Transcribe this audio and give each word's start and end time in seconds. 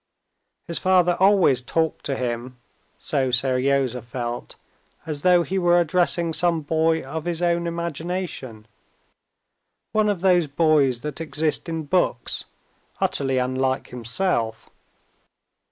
His 0.65 0.79
father 0.79 1.15
always 1.19 1.61
talked 1.61 2.05
to 2.07 2.15
him—so 2.17 3.29
Seryozha 3.29 4.01
felt—as 4.01 5.21
though 5.21 5.43
he 5.43 5.59
were 5.59 5.79
addressing 5.79 6.33
some 6.33 6.61
boy 6.61 7.03
of 7.03 7.25
his 7.25 7.39
own 7.43 7.67
imagination, 7.67 8.65
one 9.91 10.09
of 10.09 10.21
those 10.21 10.47
boys 10.47 11.03
that 11.03 11.21
exist 11.21 11.69
in 11.69 11.83
books, 11.83 12.45
utterly 12.99 13.37
unlike 13.37 13.89
himself. 13.89 14.71